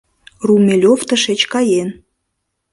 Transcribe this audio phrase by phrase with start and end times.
[0.47, 1.89] Румелёв тышеч каен.